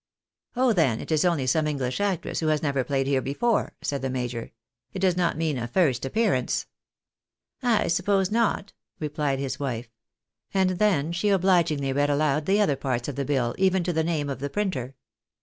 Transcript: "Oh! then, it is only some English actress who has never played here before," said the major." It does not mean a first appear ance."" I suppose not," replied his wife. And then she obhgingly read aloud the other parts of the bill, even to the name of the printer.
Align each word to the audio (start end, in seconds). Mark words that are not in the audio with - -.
"Oh! 0.55 0.73
then, 0.73 0.99
it 0.99 1.11
is 1.11 1.23
only 1.23 1.45
some 1.45 1.67
English 1.67 1.99
actress 2.01 2.39
who 2.39 2.47
has 2.47 2.63
never 2.63 2.83
played 2.83 3.05
here 3.05 3.21
before," 3.21 3.75
said 3.83 4.01
the 4.01 4.09
major." 4.09 4.51
It 4.93 4.97
does 4.97 5.15
not 5.15 5.37
mean 5.37 5.59
a 5.59 5.67
first 5.67 6.05
appear 6.05 6.33
ance."" 6.33 6.65
I 7.77 7.87
suppose 7.87 8.31
not," 8.31 8.73
replied 8.99 9.37
his 9.37 9.59
wife. 9.59 9.89
And 10.55 10.71
then 10.71 11.11
she 11.11 11.27
obhgingly 11.27 11.95
read 11.95 12.09
aloud 12.09 12.47
the 12.47 12.59
other 12.59 12.75
parts 12.75 13.07
of 13.09 13.15
the 13.15 13.25
bill, 13.25 13.53
even 13.59 13.83
to 13.83 13.93
the 13.93 14.03
name 14.03 14.27
of 14.27 14.39
the 14.39 14.49
printer. 14.49 14.95